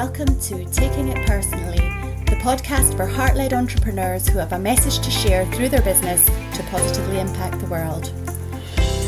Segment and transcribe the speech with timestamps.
[0.00, 1.76] Welcome to Taking It Personally,
[2.24, 6.24] the podcast for heart led entrepreneurs who have a message to share through their business
[6.24, 8.10] to positively impact the world.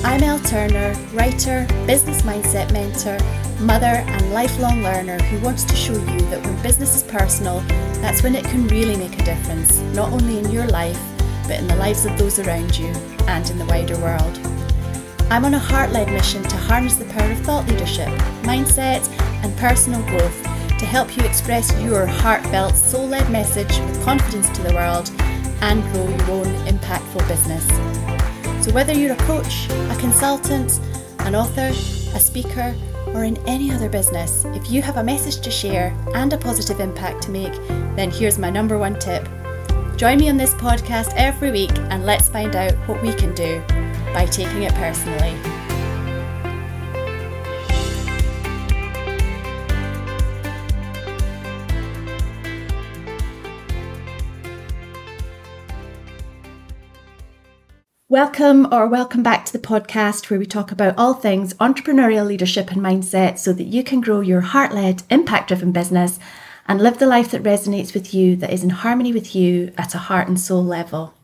[0.05, 3.17] I'm Elle Turner, writer, business mindset mentor,
[3.65, 7.61] mother, and lifelong learner who wants to show you that when business is personal,
[8.03, 11.01] that's when it can really make a difference, not only in your life,
[11.45, 12.89] but in the lives of those around you
[13.29, 14.39] and in the wider world.
[15.31, 18.09] I'm on a heart led mission to harness the power of thought leadership,
[18.43, 19.09] mindset,
[19.43, 20.52] and personal growth
[20.83, 25.09] to help you express your heartfelt, soul led message with confidence to the world
[25.61, 27.65] and grow your own impactful business.
[28.67, 30.81] So, whether you're a coach, a consultant,
[31.21, 32.75] an author, a speaker,
[33.15, 36.81] or in any other business, if you have a message to share and a positive
[36.81, 37.55] impact to make,
[37.95, 39.29] then here's my number one tip.
[39.97, 43.63] Join me on this podcast every week and let's find out what we can do
[44.13, 45.52] by taking it personally.
[58.13, 62.71] Welcome or welcome back to the podcast where we talk about all things entrepreneurial leadership
[62.71, 66.19] and mindset so that you can grow your heart led, impact driven business
[66.69, 69.95] and live the life that resonates with you, that is in harmony with you at
[69.95, 71.15] a heart and soul level.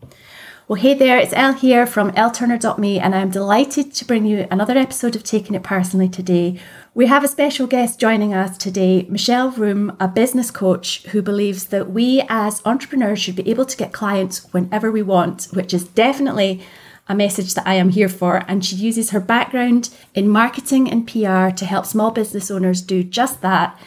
[0.69, 4.77] Well, hey there, it's Elle here from elleturner.me, and I'm delighted to bring you another
[4.77, 6.61] episode of Taking It Personally today.
[6.93, 11.69] We have a special guest joining us today, Michelle Vroom, a business coach who believes
[11.69, 15.89] that we as entrepreneurs should be able to get clients whenever we want, which is
[15.89, 16.63] definitely
[17.09, 18.45] a message that I am here for.
[18.47, 23.03] And she uses her background in marketing and PR to help small business owners do
[23.03, 23.81] just that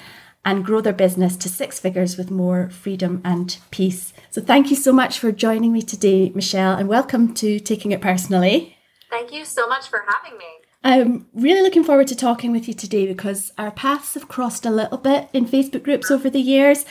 [0.44, 4.14] and grow their business to six figures with more freedom and peace.
[4.32, 8.00] So, thank you so much for joining me today, Michelle, and welcome to Taking It
[8.00, 8.78] Personally.
[9.10, 10.46] Thank you so much for having me.
[10.86, 14.72] I'm really looking forward to talking with you today because our paths have crossed a
[14.72, 16.86] little bit in Facebook groups over the years.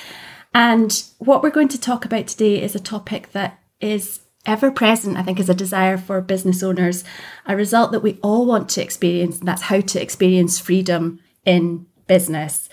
[0.52, 5.16] And what we're going to talk about today is a topic that is ever present,
[5.16, 7.04] I think, is a desire for business owners,
[7.46, 11.86] a result that we all want to experience, and that's how to experience freedom in
[12.06, 12.68] business.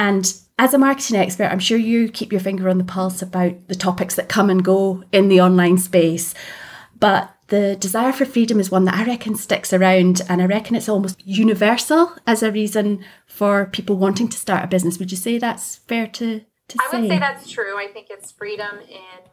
[0.00, 3.68] And as a marketing expert, I'm sure you keep your finger on the pulse about
[3.68, 6.34] the topics that come and go in the online space.
[6.98, 10.76] But the desire for freedom is one that I reckon sticks around, and I reckon
[10.76, 14.98] it's almost universal as a reason for people wanting to start a business.
[14.98, 16.96] Would you say that's fair to, to I say?
[16.98, 17.78] I would say that's true.
[17.78, 19.30] I think it's freedom in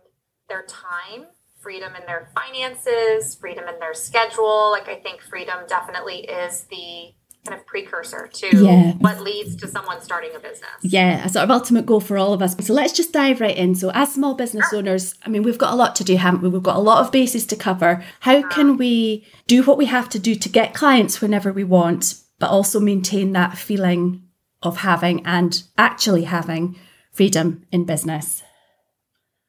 [0.48, 1.26] their time,
[1.60, 4.72] freedom in their finances, freedom in their schedule.
[4.72, 7.12] Like, I think freedom definitely is the
[7.48, 8.94] kind of precursor to yeah.
[8.94, 10.70] what leads to someone starting a business.
[10.82, 12.56] Yeah, a sort of ultimate goal for all of us.
[12.66, 13.76] So let's just dive right in.
[13.76, 14.80] So, as small business sure.
[14.80, 16.50] owners, I mean, we've got a lot to do, haven't we?
[16.50, 18.04] We've got a lot of bases to cover.
[18.22, 22.16] How can we do what we have to do to get clients whenever we want,
[22.40, 24.24] but also maintain that feeling
[24.62, 26.76] of having and actually having
[27.12, 28.44] freedom in business?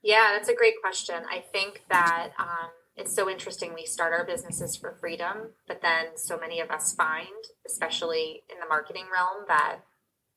[0.02, 1.16] Yeah, that's a great question.
[1.30, 3.74] I think that um, it's so interesting.
[3.74, 7.26] We start our businesses for freedom, but then so many of us find,
[7.66, 9.80] especially in the marketing realm, that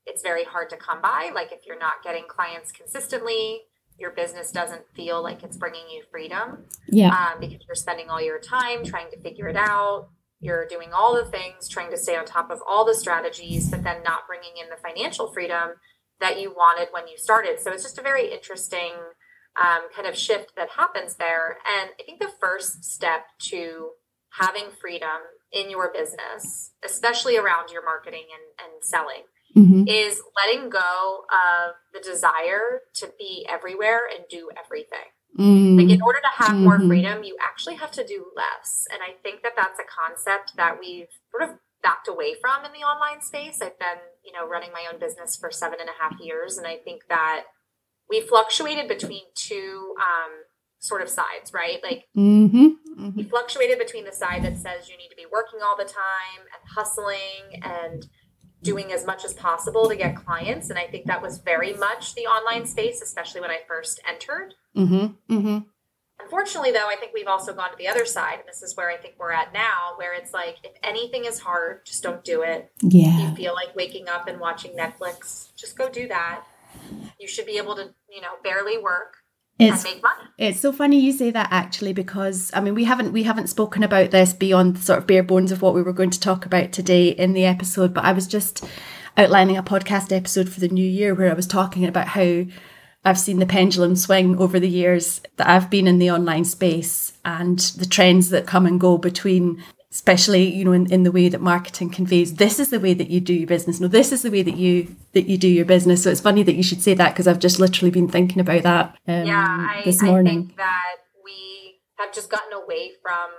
[0.06, 1.32] it's very hard to come by.
[1.34, 3.62] Like if you're not getting clients consistently,
[3.98, 6.66] your business doesn't feel like it's bringing you freedom.
[6.88, 7.10] Yeah.
[7.10, 10.10] Um, because you're spending all your time trying to figure it out.
[10.40, 13.84] You're doing all the things, trying to stay on top of all the strategies, but
[13.84, 15.74] then not bringing in the financial freedom
[16.20, 17.60] that you wanted when you started.
[17.60, 18.94] So it's just a very interesting
[19.60, 21.58] um, kind of shift that happens there.
[21.68, 23.92] And I think the first step to
[24.40, 25.10] having freedom
[25.52, 29.24] in your business, especially around your marketing and, and selling,
[29.56, 29.88] mm-hmm.
[29.88, 35.12] is letting go of the desire to be everywhere and do everything.
[35.38, 35.78] Mm-hmm.
[35.80, 36.64] Like in order to have mm-hmm.
[36.64, 38.88] more freedom, you actually have to do less.
[38.92, 42.72] And I think that that's a concept that we've sort of backed away from in
[42.72, 43.62] the online space.
[43.62, 46.68] I've been, you know, running my own business for seven and a half years, and
[46.68, 47.46] I think that
[48.12, 50.32] we fluctuated between two um,
[50.80, 51.80] sort of sides, right?
[51.82, 53.10] Like mm-hmm, mm-hmm.
[53.16, 56.42] we fluctuated between the side that says you need to be working all the time
[56.42, 58.08] and hustling and
[58.62, 60.70] doing as much as possible to get clients.
[60.70, 64.54] And I think that was very much the online space, especially when I first entered.
[64.76, 65.58] Mm-hmm, mm-hmm.
[66.22, 68.40] Unfortunately, though, I think we've also gone to the other side.
[68.40, 71.40] And this is where I think we're at now, where it's like, if anything is
[71.40, 72.72] hard, just don't do it.
[72.82, 73.08] Yeah.
[73.08, 76.44] If you feel like waking up and watching Netflix, just go do that
[77.20, 79.18] you should be able to, you know, barely work
[79.62, 79.86] it's,
[80.38, 83.84] It's so funny you say that actually because I mean we haven't we haven't spoken
[83.84, 86.46] about this beyond the sort of bare bones of what we were going to talk
[86.46, 88.66] about today in the episode, but I was just
[89.18, 92.46] outlining a podcast episode for the new year where I was talking about how
[93.04, 97.14] I've seen the pendulum swing over the years that I've been in the online space
[97.24, 101.28] and the trends that come and go between especially you know in, in the way
[101.28, 103.80] that marketing conveys this is the way that you do your business.
[103.80, 106.04] No this is the way that you that you do your business.
[106.04, 108.64] So it's funny that you should say that because i've just literally been thinking about
[108.64, 110.38] that um, yeah I, this morning.
[110.38, 113.30] I think that we have just gotten away from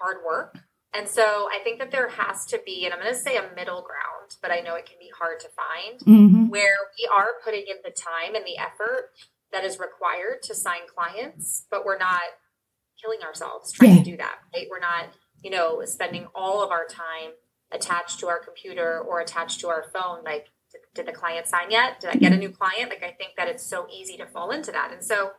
[0.00, 0.58] hard work.
[0.94, 3.54] And so i think that there has to be and i'm going to say a
[3.54, 6.48] middle ground but i know it can be hard to find mm-hmm.
[6.48, 9.10] where we are putting in the time and the effort
[9.52, 12.36] that is required to sign clients but we're not
[13.00, 13.98] killing ourselves trying Yeah.
[13.98, 14.66] to do that right?
[14.70, 15.06] We're not
[15.42, 17.32] you know, spending all of our time
[17.70, 20.22] attached to our computer or attached to our phone.
[20.24, 22.00] Like, did, did the client sign yet?
[22.00, 22.90] Did I get a new client?
[22.90, 24.92] Like, I think that it's so easy to fall into that.
[24.92, 25.32] And so,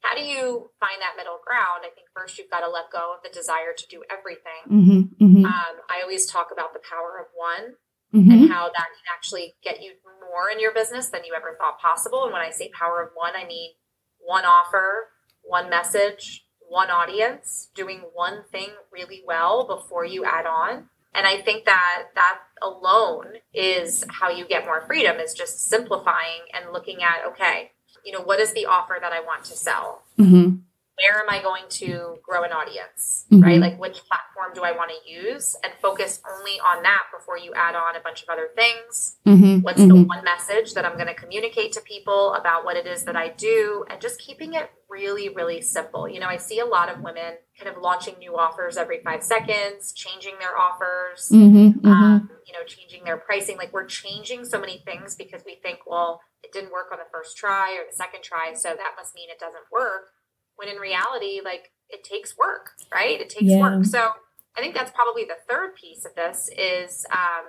[0.00, 1.82] how do you find that middle ground?
[1.82, 4.62] I think first you've got to let go of the desire to do everything.
[4.70, 5.24] Mm-hmm.
[5.24, 5.44] Mm-hmm.
[5.44, 7.76] Um, I always talk about the power of one
[8.14, 8.30] Mm-hmm.
[8.30, 9.92] and how that can actually get you
[10.30, 12.22] more in your business than you ever thought possible.
[12.22, 13.72] And when I say power of one, I mean
[14.20, 15.08] one offer,
[15.42, 20.88] one message, one audience, doing one thing really well before you add on.
[21.14, 26.42] And I think that that alone is how you get more freedom is just simplifying
[26.52, 27.72] and looking at, okay,
[28.04, 30.02] you know, what is the offer that I want to sell?
[30.18, 30.56] Mm-hmm.
[30.98, 33.42] Where am I going to grow an audience, Mhm.
[33.44, 33.60] right?
[33.60, 37.52] Like which platform do I want to use and focus only on that before you
[37.54, 39.18] add on a bunch of other things.
[39.26, 39.60] Mm-hmm.
[39.60, 43.04] What's the one message that I'm going to communicate to people about what it is
[43.04, 46.08] that I do and just keeping it really, really simple.
[46.08, 49.22] You know, I see a lot of women kind of launching new offers every five
[49.22, 51.86] seconds, changing their offers, Mm-hmm.
[51.86, 53.56] um, you know, changing their pricing.
[53.58, 57.04] Like we're changing so many things because we think, well, it didn't work on the
[57.12, 60.12] first try or the second try, so that must mean it doesn't work.
[60.56, 63.20] When in reality, like it takes work, right?
[63.20, 63.60] It takes Yeah.
[63.60, 63.84] work.
[63.84, 64.10] So
[64.56, 67.44] I think that's probably the third piece of this is, um,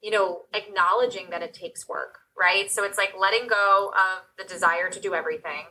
[0.00, 2.70] you know, acknowledging that it takes work, right?
[2.70, 5.66] So it's like letting go of the desire to do everything,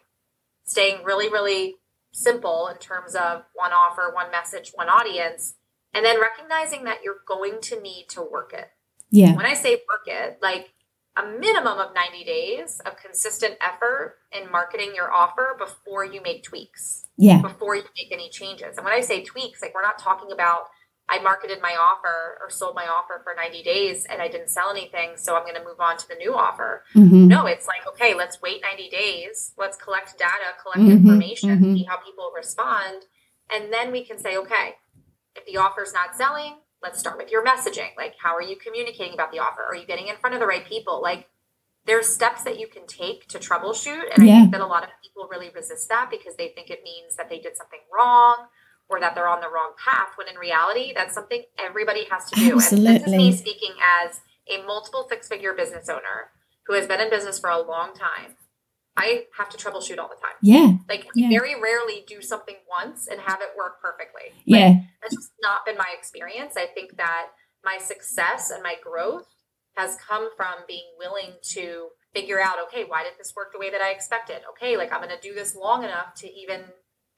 [0.66, 1.78] staying really, really
[2.14, 5.56] simple in terms of one offer, one message, one audience,
[5.94, 8.70] and then recognizing that you're going to need to work it.
[9.10, 9.36] Yeah.
[9.36, 10.74] When I say work it, like
[11.18, 16.44] a minimum of 90 days of consistent effort in marketing your offer before you make
[16.44, 17.42] tweaks, Yeah.
[17.42, 18.78] before you make any changes.
[18.78, 20.68] And when I say tweaks, like we're not talking about
[21.10, 24.70] I marketed my offer or sold my offer for 90 days and I didn't sell
[24.70, 26.84] anything, so I'm going to move on to the new offer.
[26.96, 27.30] Mm-hmm.
[27.30, 29.54] No, it's like, okay, let's wait 90 days.
[29.58, 31.74] Let's collect data, collect Mhm, information, mhm.
[31.78, 33.06] see how people respond.
[33.50, 34.76] And then we can say, okay,
[35.34, 37.96] if the offer's not selling, let's start with your messaging.
[37.98, 39.64] Like, how are you communicating about the offer?
[39.64, 41.02] Are you getting in front of the right people?
[41.02, 41.28] Like,
[41.86, 44.04] there's steps that you can take to troubleshoot.
[44.14, 46.82] And I think that a lot of people really resist that because they think it
[46.84, 48.48] means that they did something wrong
[48.90, 50.10] or that they're on the wrong path.
[50.18, 52.52] When in reality, that's something everybody has to do.
[52.52, 53.74] And this is me speaking
[54.06, 54.20] as
[54.50, 56.32] a multiple six figure business owner
[56.68, 58.36] who has been in business for a long time.
[58.98, 60.36] I have to troubleshoot all the time.
[60.42, 60.72] Yeah.
[60.90, 61.30] Like, Yeah.
[61.30, 64.32] very rarely do something once and have it work perfectly.
[64.48, 64.74] Like, Yeah.
[65.02, 66.58] that's just not been my experience.
[66.58, 67.28] I think that
[67.64, 69.28] my success and my growth
[69.76, 73.70] has come from being willing to figure out, okay, why did this work the way
[73.70, 74.42] that I expected?
[74.52, 76.64] Okay, like I'm going to do this long enough to even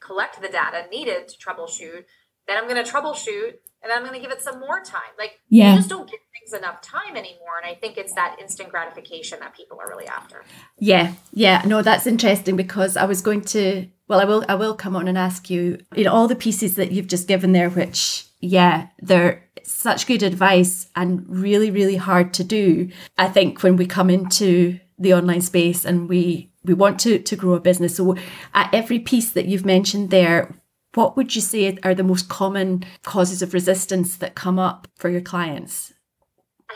[0.01, 2.03] collect the data needed to troubleshoot.
[2.47, 5.13] Then I'm going to troubleshoot and then I'm going to give it some more time.
[5.17, 5.71] Like Yeah.
[5.71, 7.57] you just don't give things enough time anymore.
[7.61, 10.43] And I think it's that instant gratification that people are really after.
[10.77, 13.87] Yeah, yeah, no, that's interesting because I was going to.
[14.07, 14.43] Well, I will.
[14.49, 15.79] I will come on and ask you.
[15.95, 20.23] You know, all the pieces that you've just given there, which yeah, they're such good
[20.23, 22.89] advice and really, really hard to do.
[23.17, 27.35] I think when we come into the online space and we we want to to
[27.35, 27.97] grow a business.
[27.97, 28.15] So,
[28.53, 30.55] at every piece that you've mentioned there,
[30.95, 35.09] what would you say are the most common causes of resistance that come up for
[35.09, 35.93] your clients?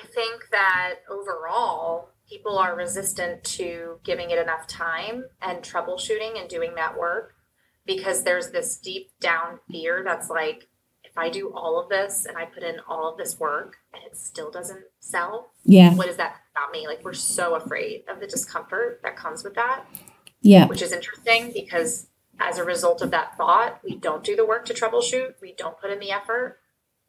[0.03, 6.49] I think that overall, people are resistant to giving it enough time and troubleshooting and
[6.49, 7.35] doing that work
[7.85, 10.67] because there's this deep down fear that's like,
[11.03, 14.01] if I do all of this and I put in all of this work and
[14.03, 16.87] it still doesn't sell, Yeah, what is that about me?
[16.87, 19.85] Like, we're so afraid of the discomfort that comes with that,
[20.41, 22.07] yeah, which is interesting because
[22.39, 25.79] as a result of that thought, we don't do the work to troubleshoot, we don't
[25.79, 26.59] put in the effort.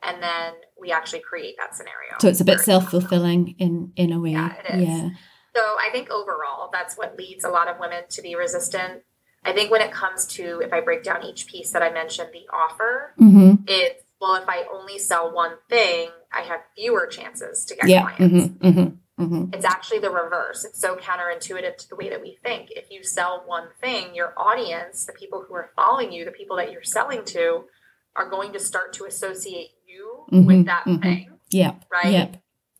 [0.04, 2.14] And then we actually create that scenario.
[2.20, 4.32] so it's a bit self fulfilling in in a way.
[4.32, 4.88] Yeah, it is.
[4.88, 5.08] Yeah.
[5.56, 9.02] So I think overall, that's what leads a lot of women to be resistant.
[9.44, 12.30] I think when it comes to, if I break down each piece that I mentioned,
[12.32, 13.62] the offer, Mm-hmm.
[13.68, 18.10] it's, well, if I only sell one thing, I have fewer chances to get Yeah.
[18.16, 18.48] clients.
[18.48, 18.66] Mm-hmm.
[18.66, 19.22] Mm-hmm.
[19.22, 19.54] Mm-hmm.
[19.54, 20.64] It's actually the reverse.
[20.64, 22.70] It's so counterintuitive to the way that we think.
[22.70, 26.56] If you sell one thing, your audience, the people who are following you, the people
[26.56, 27.64] that you're selling to,
[28.16, 29.68] are going to start to associate
[30.32, 31.02] Mhm, with that mhm.
[31.02, 31.84] thing, Yep.
[31.90, 32.12] right?
[32.12, 32.36] Yep.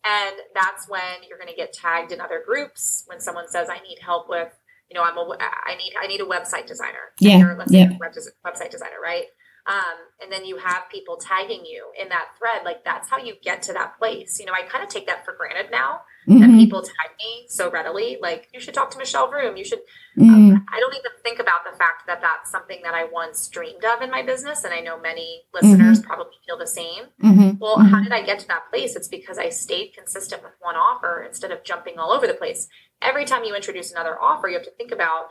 [0.07, 3.03] And that's when you're going to get tagged in other groups.
[3.07, 4.53] When someone says, "I need help with,"
[4.89, 7.11] you know, I'm a, I need, I need a website designer.
[7.19, 7.89] Yeah, Or let's yeah.
[7.91, 8.11] a web
[8.45, 9.25] website designer, right?
[9.67, 13.35] Um, and then you have people tagging you in that thread like that's how you
[13.41, 16.39] get to that place you know i kind of take that for granted now mm-hmm.
[16.39, 19.79] that people tag me so readily like you should talk to michelle vroom you should
[20.17, 20.29] mm-hmm.
[20.29, 23.83] um, i don't even think about the fact that that's something that i once dreamed
[23.83, 26.07] of in my business and i know many listeners mm-hmm.
[26.07, 27.57] probably feel the same mm-hmm.
[27.59, 28.03] well how mm-hmm.
[28.03, 31.51] did i get to that place it's because i stayed consistent with one offer instead
[31.51, 32.67] of jumping all over the place
[33.01, 35.27] every time you introduce another offer you have to think about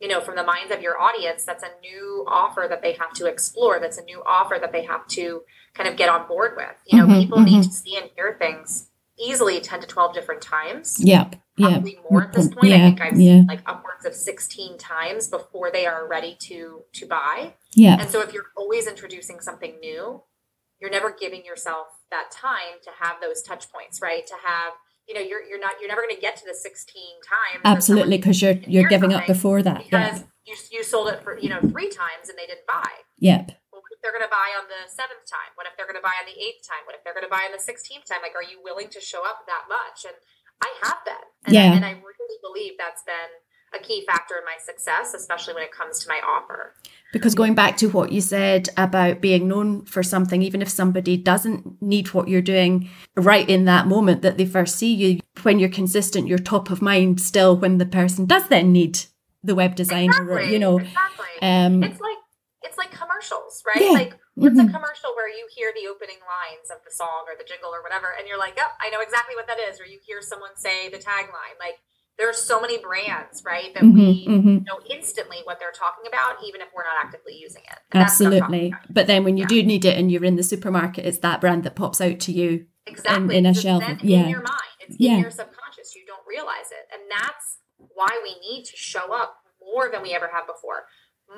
[0.00, 3.12] you know, from the minds of your audience, that's a new offer that they have
[3.14, 3.80] to explore.
[3.80, 5.42] That's a new offer that they have to
[5.74, 6.74] kind of get on board with.
[6.86, 7.60] You know, mm-hmm, people mm-hmm.
[7.60, 10.96] need to see and hear things easily 10 to 12 different times.
[11.00, 11.36] Yep.
[11.58, 12.04] Probably yep.
[12.10, 12.68] more at this point.
[12.68, 13.42] Yeah, I think I've yeah.
[13.48, 17.54] like upwards of 16 times before they are ready to to buy.
[17.72, 17.96] Yeah.
[17.98, 20.22] And so if you're always introducing something new,
[20.80, 24.26] you're never giving yourself that time to have those touch points, right?
[24.26, 24.74] To have
[25.08, 28.18] you know you're you're not you're never going to get to the 16 times absolutely
[28.18, 30.54] because you're you're giving up before that because yeah.
[30.54, 32.90] you, you sold it for you know three times and they didn't buy.
[33.18, 33.54] Yep.
[33.72, 35.56] Well, what if they're going to buy on the seventh time?
[35.56, 36.84] What if they're going to buy on the eighth time?
[36.84, 38.20] What if they're going to buy on the 16th time?
[38.20, 40.04] Like are you willing to show up that much?
[40.04, 40.16] And
[40.60, 41.26] i have been.
[41.48, 41.72] And yeah.
[41.72, 43.32] I, and i really believe that's been
[43.78, 46.74] a key factor in my success especially when it comes to my offer
[47.12, 51.16] because going back to what you said about being known for something, even if somebody
[51.16, 55.58] doesn't need what you're doing right in that moment that they first see you, when
[55.58, 59.00] you're consistent, you're top of mind still when the person does then need
[59.42, 60.78] the web designer, exactly, you know.
[60.78, 61.26] Exactly.
[61.40, 62.18] Um, it's like
[62.62, 63.80] it's like commercials, right?
[63.80, 63.90] Yeah.
[63.90, 64.68] Like what's mm-hmm.
[64.68, 67.82] a commercial where you hear the opening lines of the song or the jingle or
[67.82, 70.20] whatever, and you're like, "Yep, oh, I know exactly what that is." Or you hear
[70.20, 71.78] someone say the tagline, like
[72.18, 74.64] there are so many brands, right, that mm-hmm, we mm-hmm.
[74.64, 77.78] know instantly what they're talking about, even if we're not actively using it.
[77.92, 78.74] And Absolutely.
[78.88, 79.48] But then when you yeah.
[79.48, 82.32] do need it and you're in the supermarket, it's that brand that pops out to
[82.32, 83.36] you exactly.
[83.36, 83.82] in, in a shelf.
[84.02, 84.24] yeah.
[84.24, 84.60] in your mind.
[84.80, 85.14] It's yeah.
[85.14, 85.94] in your subconscious.
[85.94, 86.88] You don't realize it.
[86.92, 90.84] And that's why we need to show up more than we ever have before.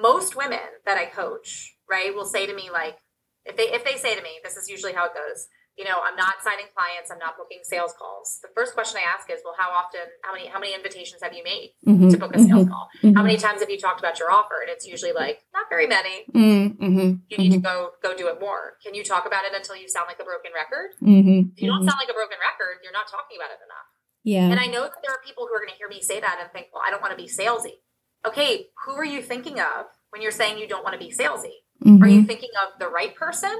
[0.00, 2.98] Most women that I coach, right, will say to me like,
[3.44, 6.02] if they if they say to me, this is usually how it goes you know,
[6.02, 8.42] I'm not signing clients, I'm not booking sales calls.
[8.42, 11.32] The first question I ask is, well, how often, how many, how many invitations have
[11.32, 12.88] you made mm-hmm, to book a sales mm-hmm, call?
[12.98, 13.14] Mm-hmm.
[13.14, 14.58] How many times have you talked about your offer?
[14.60, 16.26] And it's usually like, not very many.
[16.34, 18.74] Mm-hmm, you need to go, go do it more.
[18.82, 20.98] Can you talk about it until you sound like a broken record?
[20.98, 23.88] Mm-hmm, if you don't sound like a broken record, you're not talking about it enough.
[24.24, 24.50] Yeah.
[24.50, 26.38] And I know that there are people who are going to hear me say that
[26.42, 27.78] and think, well, I don't want to be salesy.
[28.26, 28.66] Okay.
[28.84, 31.62] Who are you thinking of when you're saying you don't want to be salesy?
[31.86, 33.54] Are you thinking of the right person?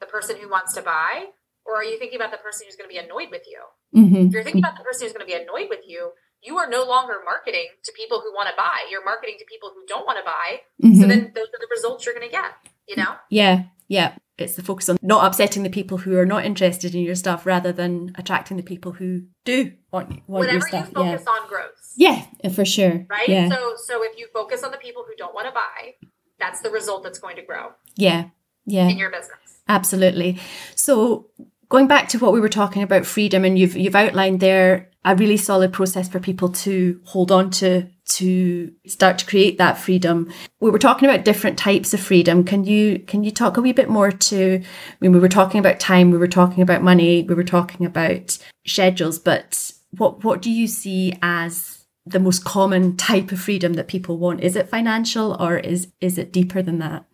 [0.00, 1.26] The person who wants to buy?
[1.64, 3.60] Or are you thinking about the person who's going to be annoyed with you?
[3.94, 4.26] Mm-hmm.
[4.26, 6.10] If you're thinking about the person who's going to be annoyed with you,
[6.42, 8.86] you are no longer marketing to people who want to buy.
[8.90, 10.60] You're marketing to people who don't want to buy.
[10.82, 11.00] Mm-hmm.
[11.00, 12.50] So then those are the results you're going to get,
[12.88, 13.14] you know?
[13.30, 13.64] Yeah.
[13.86, 14.16] Yeah.
[14.38, 17.46] It's the focus on not upsetting the people who are not interested in your stuff
[17.46, 20.88] rather than attracting the people who do want, want Whenever your stuff.
[20.88, 21.32] you focus yeah.
[21.32, 21.92] on growth.
[21.96, 23.06] Yeah, for sure.
[23.08, 23.28] Right?
[23.28, 23.48] Yeah.
[23.50, 26.08] So so if you focus on the people who don't want to buy,
[26.40, 27.72] that's the result that's going to grow.
[27.96, 28.30] Yeah.
[28.64, 28.88] Yeah.
[28.88, 29.60] In your business.
[29.68, 30.40] Absolutely.
[30.74, 31.28] So
[31.72, 35.16] going back to what we were talking about freedom and you've you've outlined there a
[35.16, 40.30] really solid process for people to hold on to to start to create that freedom.
[40.60, 42.44] We were talking about different types of freedom.
[42.44, 44.62] Can you can you talk a wee bit more to
[45.00, 48.36] mean we were talking about time we were talking about money we were talking about
[48.66, 53.88] schedules but what what do you see as the most common type of freedom that
[53.88, 54.42] people want?
[54.42, 57.06] Is it financial or is is it deeper than that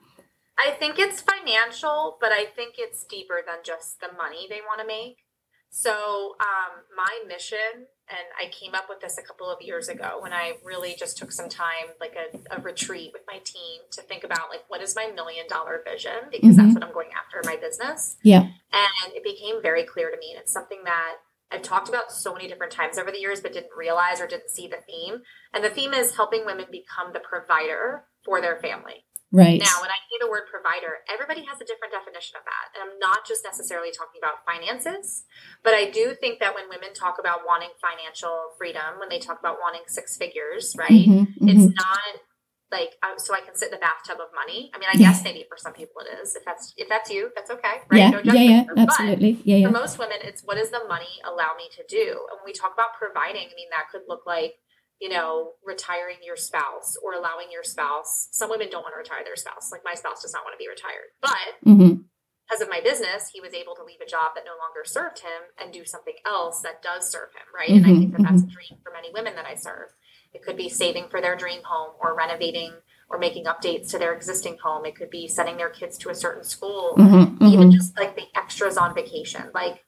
[0.59, 4.81] I think it's financial, but I think it's deeper than just the money they want
[4.81, 5.19] to make.
[5.71, 10.19] So, um, my mission, and I came up with this a couple of years ago
[10.21, 14.03] when I really just took some time, like a, a retreat with my team to
[14.03, 16.65] think about like what is my million dollar vision because mm-hmm.
[16.65, 18.17] that's what I'm going after in my business.
[18.23, 18.41] Yeah,
[18.73, 21.17] and it became very clear to me, and it's something that
[21.51, 24.51] I've talked about so many different times over the years, but didn't realize or didn't
[24.51, 25.23] see the theme.
[25.53, 29.05] And the theme is helping women become the provider for their family.
[29.31, 29.61] Right.
[29.61, 32.73] Now, when I say the word provider, everybody has a different definition of that.
[32.73, 35.29] And I'm not just necessarily talking about finances,
[35.63, 39.39] but I do think that when women talk about wanting financial freedom, when they talk
[39.39, 40.89] about wanting six figures, right?
[40.89, 41.49] Mm-hmm, mm-hmm.
[41.49, 42.25] It's not
[42.71, 44.71] like um, so I can sit in the bathtub of money.
[44.75, 45.13] I mean, I yeah.
[45.13, 46.37] guess maybe for some people it is.
[46.37, 47.99] If that's if that's you, that's okay, right?
[47.99, 49.41] Yeah, no yeah, yeah, absolutely.
[49.45, 49.67] Yeah, yeah.
[49.69, 52.29] For most women, it's what does the money allow me to do?
[52.29, 54.57] And when we talk about providing, I mean that could look like
[55.01, 58.29] you know, retiring your spouse or allowing your spouse.
[58.33, 59.71] Some women don't want to retire their spouse.
[59.71, 61.15] Like my spouse does not want to be retired.
[61.21, 62.03] But mm-hmm.
[62.47, 65.21] because of my business, he was able to leave a job that no longer served
[65.21, 67.71] him and do something else that does serve him, right?
[67.71, 67.77] Mm-hmm.
[67.77, 68.01] And I mm-hmm.
[68.01, 68.55] think that that's a mm-hmm.
[68.55, 69.95] dream for many women that I serve.
[70.35, 72.73] It could be saving for their dream home or renovating
[73.09, 74.85] or making updates to their existing home.
[74.85, 77.45] It could be sending their kids to a certain school, mm-hmm.
[77.47, 77.71] even mm-hmm.
[77.71, 79.45] just like the extras on vacation.
[79.55, 79.85] Like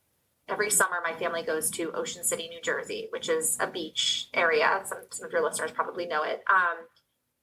[0.51, 4.81] every summer my family goes to Ocean City, New Jersey, which is a beach area.
[4.85, 6.43] Some, some of your listeners probably know it.
[6.53, 6.77] Um,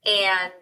[0.06, 0.52] and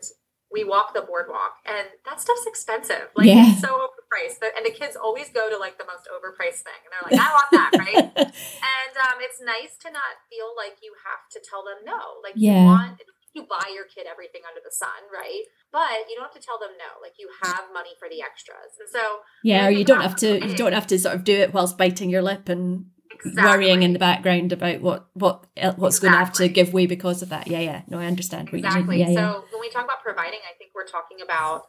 [0.52, 3.10] we walk the boardwalk and that stuff's expensive.
[3.16, 3.50] Like Yeah.
[3.50, 4.38] it's so overpriced.
[4.56, 6.78] And the kids always go to like the most overpriced thing.
[6.86, 8.12] And they're like, I want that, right?
[8.16, 12.22] and um, it's nice to not feel like you have to tell them no.
[12.22, 12.60] Like Yeah.
[12.62, 13.00] you want
[13.36, 15.42] you buy your kid everything under the sun, right?
[15.70, 17.00] But you don't have to tell them no.
[17.02, 18.80] Like you have money for the extras.
[18.80, 20.44] And so Yeah, or you don't have to.
[20.44, 23.44] You don't have to sort of do it whilst biting your lip and exactly.
[23.44, 26.86] worrying in the background about what what el- what's going to have to give way
[26.86, 27.46] because of that.
[27.46, 27.82] Yeah, yeah.
[27.88, 28.98] No, I understand Exactly.
[29.00, 31.66] Yeah, so when we talk about providing, I think we're talking about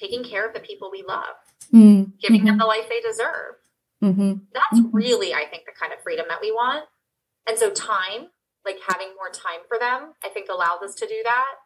[0.00, 1.36] taking care of the people we love,
[1.70, 1.80] yeah.
[1.80, 3.56] Mm, giving them the life they deserve.
[4.02, 4.90] mhm, That's Mhm.
[4.92, 6.86] really, I think, the kind of freedom that we want.
[7.46, 8.30] And so time,
[8.64, 11.58] like having more time for them, I think allows us to do that.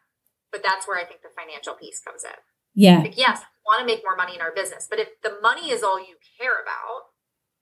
[0.53, 2.39] But that's where I think the financial piece comes in.
[2.75, 3.01] Yeah.
[3.01, 5.71] Like, yes, we want to make more money in our business, but if the money
[5.71, 7.11] is all you care about,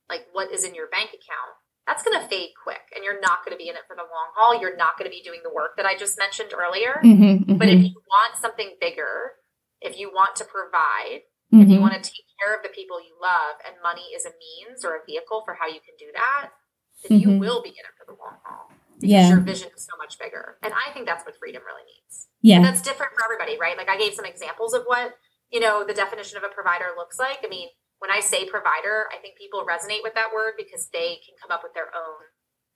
[0.08, 3.44] like what is in your bank account, that's going to fade quick and you're not
[3.44, 4.56] going to be in it for the long haul.
[4.58, 7.00] You're not going to be doing the work that I just mentioned earlier.
[7.04, 9.36] Mhm, But mhm, if you want something bigger,
[9.80, 11.80] if you want to provide, if you mhm.
[11.80, 14.96] want to take care of the people you love and money is a means or
[14.96, 16.50] a vehicle for how you can do that,
[17.04, 17.38] then you Mhm.
[17.40, 18.70] will be in it for the long haul.
[19.04, 19.28] Because Yeah.
[19.28, 20.58] your vision is so much bigger.
[20.62, 22.28] And I think that's what freedom really means.
[22.40, 22.56] Yeah.
[22.56, 23.76] And that's different for everybody, right?
[23.76, 25.14] Like I gave some examples of what,
[25.50, 27.40] you know, the definition of a provider looks like.
[27.44, 27.68] I mean,
[27.99, 31.50] when I say provider, I think people resonate with that word because they can come
[31.50, 32.25] up with their own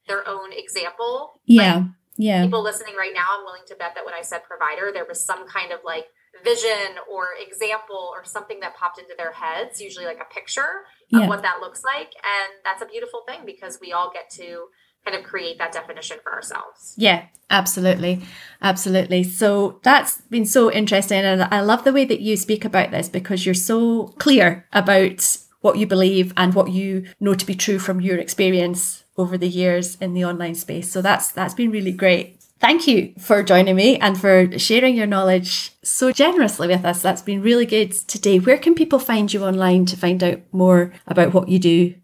[0.07, 1.41] their own example.
[1.49, 1.83] Like, Yeah.
[2.17, 2.43] Yeah.
[2.45, 5.23] people listening right now, I'm willing to bet that when I said provider, there was
[5.25, 6.07] some kind of like
[6.43, 11.21] vision or example or something that popped into their heads, usually like a picture of
[11.21, 11.29] Yeah.
[11.29, 12.15] what that looks like.
[12.25, 14.69] And that's a beautiful thing because we all get to
[15.09, 16.95] kind of create that definition for ourselves.
[16.97, 18.23] Yeah, absolutely.
[18.63, 19.23] Absolutely.
[19.25, 21.21] So that's been so interesting.
[21.21, 25.37] And I love the way that you speak about this because you're so clear about
[25.61, 29.49] what you believe and what you know to be true from your experience over the
[29.49, 30.91] years in the online space.
[30.91, 32.37] So that's that's been really great.
[32.61, 37.03] Thank you for joining me and for sharing your knowledge so generously with us.
[37.03, 38.39] That's been really good today.
[38.39, 41.95] Where can people find you online to find out more about what you do?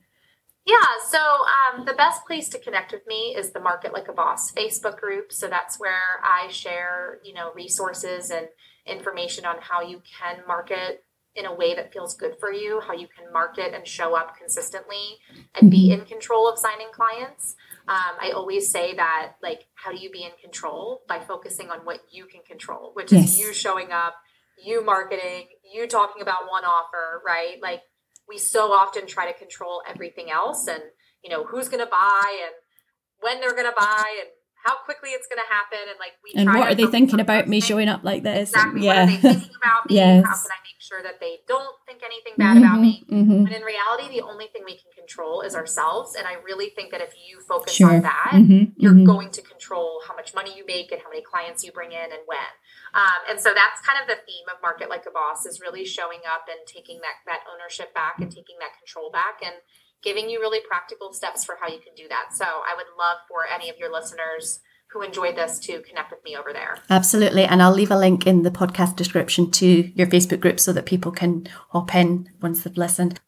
[0.66, 0.76] Yeah,
[1.11, 4.50] so um, the best place to connect with me is the Market Like a Boss
[4.50, 5.30] Facebook group.
[5.30, 8.49] So that's where I share, you know, resources and
[8.86, 11.04] information on how you can market
[11.36, 14.36] in a way that feels good for you, how you can market and show up
[14.39, 15.19] consistently
[15.60, 17.56] and be in control of signing clients.
[17.89, 21.02] Um, I always say that, like, how do you be in control?
[21.08, 23.30] By focusing on what you can control, which Yes.
[23.30, 24.15] is you showing up,
[24.65, 27.60] you marketing, you talking about one offer, right?
[27.60, 27.82] Like,
[28.28, 30.82] we so often try to control everything else and
[31.23, 32.52] you know who's going to buy and
[33.21, 34.28] when they're going to buy and
[34.65, 37.49] how quickly it's going to happen and like we And what are they thinking about
[37.49, 38.50] me showing up like this?
[38.50, 39.02] exactly what yeah.
[39.04, 40.25] are they thinking about me Yes.
[40.25, 43.52] how can i make sure that they don't think anything bad about me Mhm, but
[43.52, 47.00] in reality the only thing we can control is ourselves and i really think that
[47.00, 47.91] if you focus Sure.
[47.95, 49.04] on that mhm, you're mhm.
[49.06, 52.08] going to control how much money you make and how many clients you bring in
[52.13, 52.39] and when.
[52.95, 55.85] Um, and so that's kind of the theme of Market Like a Boss is really
[55.85, 59.54] showing up and taking that, that ownership back and taking that control back and
[60.02, 62.30] giving you really practical steps for how you can do that.
[62.33, 64.61] So I would love for any of your listeners
[64.93, 66.76] who enjoyed this to connect with me over there.
[66.89, 67.45] Absolutely.
[67.45, 70.87] And I'll leave a link in the podcast description to your Facebook group so that
[70.87, 73.19] people can hop in once they've listened.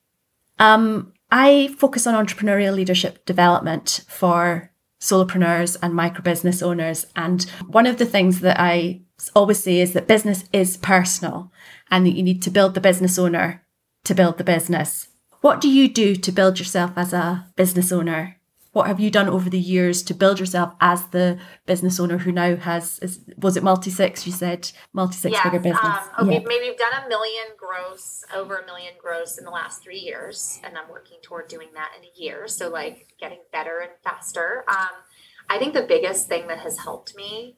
[0.61, 7.07] Um, I focus on entrepreneurial leadership development for solopreneurs and micro business owners.
[7.15, 9.03] And one of the things that I
[9.35, 11.53] always say is that business is personal
[11.91, 13.63] and that you need to build the business owner
[14.05, 15.09] to build the business.
[15.41, 18.37] What do you do to build yourself as a business owner?
[18.77, 22.31] What have you done over the years to build yourself as the business owner who
[22.31, 24.27] now has, is, was it multi six?
[24.27, 25.81] You said multi six figure business.
[26.19, 26.47] Um, okay, Yeah.
[26.47, 30.61] maybe we've done a million gross, over a million gross in the last three years,
[30.63, 32.49] and I'm working toward doing that in a year.
[32.49, 34.67] So, like, getting better and faster.
[34.69, 34.91] Um,
[35.49, 37.57] I think the biggest thing that has helped me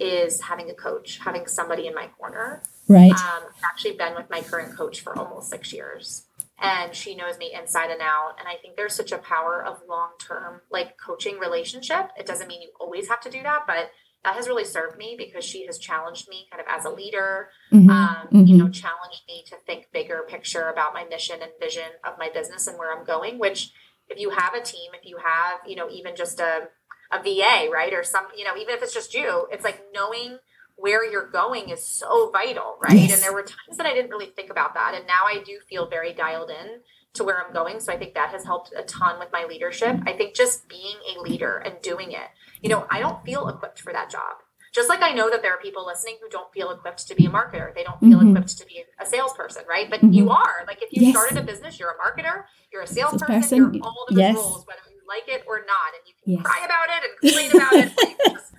[0.00, 2.64] is having a coach, having somebody in my corner.
[2.88, 3.12] Right.
[3.12, 6.26] Um, I've actually been with my current coach for almost six years,
[6.58, 8.36] and she knows me inside and out.
[8.38, 12.10] And I think there's such a power of long term, like coaching relationship.
[12.18, 13.90] It doesn't mean you always have to do that, but
[14.24, 17.50] that has really served me because she has challenged me kind of as a leader,
[17.72, 18.58] Mhm, um, you mhm.
[18.58, 22.66] know, challenged me to think bigger picture about my mission and vision of my business
[22.66, 23.38] and where I'm going.
[23.38, 23.70] Which,
[24.08, 26.68] if you have a team, if you have, you know, even just a
[27.12, 30.38] a VA, right, or some, you know, even if it's just you, it's like knowing
[30.76, 32.96] where you're going is so vital, right?
[32.98, 33.14] Yes.
[33.14, 35.58] And there were times that I didn't really think about that, and now I do
[35.68, 36.80] feel very dialed in
[37.14, 37.80] to where I'm going.
[37.80, 39.96] So I think that has helped a ton with my leadership.
[40.06, 42.28] I think just being a leader and doing it,
[42.62, 44.36] you know, I don't feel equipped for that job.
[44.74, 47.24] Just like I know that there are people listening who don't feel equipped to be
[47.24, 48.32] a marketer, they don't feel Mhm.
[48.32, 49.88] equipped to be a salesperson, right?
[49.88, 50.12] But Mhm.
[50.12, 50.64] you are.
[50.66, 51.16] Like if you Yes.
[51.16, 54.34] started a business, you're a marketer, you're a salesperson, person, you're all of those yes.
[54.36, 56.42] roles, whether you like it or not, and you can Yes.
[56.44, 57.92] cry about it and complain about it.
[57.96, 58.52] Like, just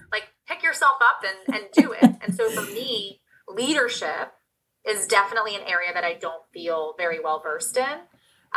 [0.48, 2.16] pick yourself up and and do it.
[2.28, 4.34] And so for me, leadership
[4.86, 8.00] is definitely an area that I don't feel very well versed in.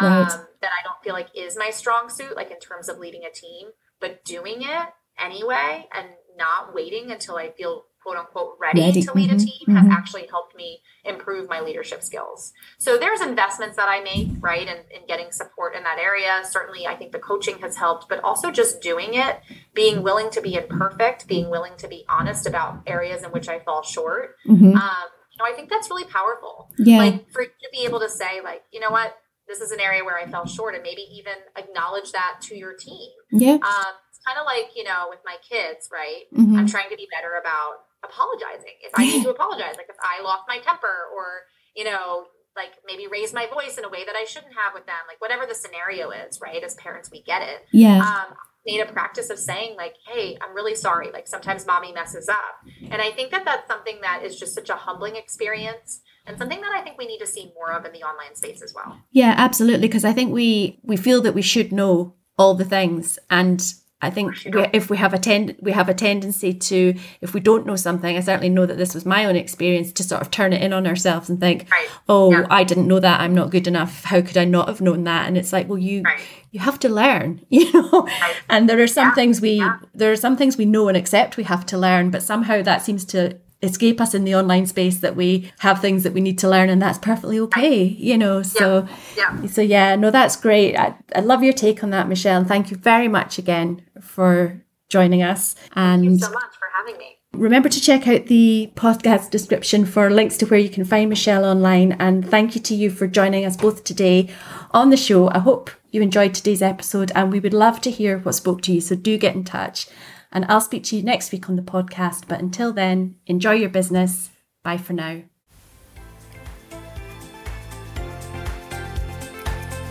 [0.01, 0.23] Right.
[0.23, 3.23] Um, that I don't feel like is my strong suit, like in terms of leading
[3.25, 3.69] a team,
[4.01, 9.03] but doing it anyway and not waiting until I feel quote unquote ready, Ready.
[9.03, 9.45] to lead a Mhm.
[9.45, 9.93] team has Mhm.
[9.93, 12.53] actually helped me improve my leadership skills.
[12.79, 16.43] So there's investments that I make, right, and in, getting support in that area.
[16.45, 19.41] Certainly, I think the coaching has helped, but also just doing it,
[19.75, 23.59] being willing to be imperfect, being willing to be honest about areas in which I
[23.61, 24.37] fall short.
[24.47, 24.75] Mhm.
[24.77, 26.71] Um, you know, I think that's really powerful.
[26.79, 26.99] Yeah.
[26.99, 29.81] Like for you to be able to say, like, you know what, this is an
[29.81, 33.11] area where I fell short, and maybe even acknowledge that to your team.
[33.33, 33.53] yeah.
[33.55, 36.25] Um, it's kind of like you know with my kids, right?
[36.35, 36.59] Mhm.
[36.59, 40.23] I'm trying to be better about apologizing if I need to apologize, like if I
[40.23, 44.17] lost my temper or you know like maybe raise my voice in a way that
[44.17, 46.63] I shouldn't have with them, like whatever the scenario is, right?
[46.63, 47.65] As parents, we get it.
[47.73, 47.99] Yeah.
[47.99, 48.37] Um,
[48.67, 51.11] made a practice of saying like, "Hey, I'm really sorry.
[51.13, 52.57] Like sometimes mommy messes up,"
[52.91, 56.61] and I think that that's something that is just such a humbling experience and something
[56.61, 58.99] that I think we need to see more of in the online space as well.
[59.11, 59.89] Yeah, absolutely.
[59.89, 63.63] Because I think we we feel that we should know all the things, and
[64.03, 64.35] I think
[64.73, 68.17] if we have a tend we have a tendency to if we don't know something,
[68.17, 70.73] I certainly know that this was my own experience to sort of turn it in
[70.73, 71.89] on ourselves and think, Right.
[72.09, 72.47] oh, Yeah.
[72.51, 73.21] I didn't know that.
[73.21, 74.05] I'm not good enough.
[74.05, 75.29] How could I not have known that?
[75.29, 76.21] And it's like, well, you Right.
[76.51, 78.09] you have to learn, you know.
[78.49, 79.77] And there are some Yeah, things we yeah.
[79.95, 82.83] there are some things we know and accept we have to learn, but somehow that
[82.83, 86.39] seems to escape us in the online space that we have things that we need
[86.39, 88.43] to learn and that's perfectly okay, you know.
[88.43, 89.47] So Yeah.
[89.47, 90.77] so yeah, no, that's great.
[90.77, 92.39] I, I love your take on that, Michelle.
[92.39, 95.55] And thank you very much again for joining us.
[95.77, 97.19] and Thank you so much for having me.
[97.33, 101.45] remember to check out the podcast description for links to where you can find Michelle
[101.45, 101.93] online.
[101.93, 104.31] And thank you to you for joining us both today
[104.73, 105.29] on the show.
[105.31, 108.73] I hope you enjoyed today's episode and we would love to hear what spoke to
[108.73, 108.81] you.
[108.81, 109.87] So do get in touch.
[110.33, 112.29] And I'll speak to you next week on the podcast.
[112.29, 114.31] But until then, enjoy your business.
[114.63, 115.23] Bye for now.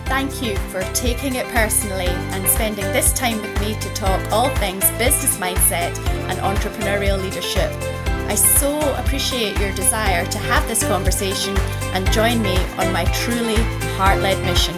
[0.06, 4.48] Thank you for taking it personally and spending this time with me to talk all
[4.56, 5.96] things business mindset
[6.28, 7.70] and entrepreneurial leadership.
[8.28, 11.56] I so appreciate your desire to have this conversation
[11.94, 13.62] and join me on my truly
[13.96, 14.74] heart led mission.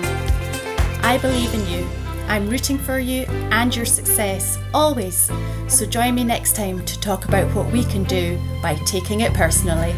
[1.02, 2.01] I believe in you.
[2.28, 5.30] I'm rooting for you and your success always.
[5.68, 9.32] So join me next time to talk about what we can do by taking it
[9.34, 9.94] personally.